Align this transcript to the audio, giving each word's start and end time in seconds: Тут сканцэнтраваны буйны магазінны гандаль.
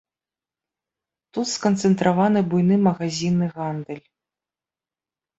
Тут 1.37 1.47
сканцэнтраваны 1.55 2.41
буйны 2.53 2.77
магазінны 2.87 3.45
гандаль. 3.57 4.01